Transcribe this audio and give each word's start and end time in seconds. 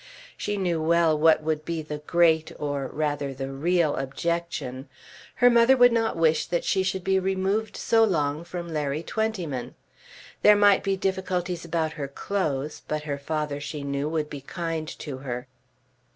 She 0.35 0.57
knew 0.57 0.81
well 0.81 1.15
what 1.15 1.43
would 1.43 1.63
be 1.63 1.83
the 1.83 1.99
great, 1.99 2.51
or 2.57 2.87
rather 2.87 3.35
the 3.35 3.51
real 3.51 3.95
objection. 3.95 4.89
Her 5.35 5.49
mother 5.51 5.77
would 5.77 5.91
not 5.91 6.17
wish 6.17 6.47
that 6.47 6.63
she 6.63 6.81
should 6.81 7.03
be 7.03 7.19
removed 7.19 7.77
so 7.77 8.03
long 8.03 8.43
from 8.43 8.73
Larry 8.73 9.03
Twentyman. 9.03 9.75
There 10.41 10.55
might 10.55 10.83
be 10.83 10.97
difficulties 10.97 11.63
about 11.65 11.91
her 11.93 12.07
clothes, 12.07 12.81
but 12.87 13.03
her 13.03 13.19
father, 13.19 13.59
she 13.61 13.83
knew 13.83 14.09
would 14.09 14.27
be 14.27 14.41
kind 14.41 14.87
to 14.97 15.19
her. 15.19 15.45